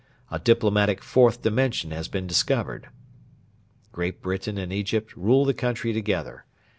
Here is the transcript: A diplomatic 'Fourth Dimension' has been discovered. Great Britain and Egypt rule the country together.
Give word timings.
A 0.31 0.39
diplomatic 0.39 1.03
'Fourth 1.03 1.43
Dimension' 1.43 1.91
has 1.91 2.07
been 2.07 2.25
discovered. 2.25 2.89
Great 3.91 4.19
Britain 4.19 4.57
and 4.57 4.73
Egypt 4.73 5.15
rule 5.15 5.45
the 5.45 5.53
country 5.53 5.93
together. 5.93 6.43